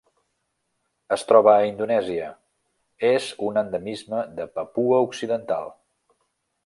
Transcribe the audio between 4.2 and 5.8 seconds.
de Papua Occidental.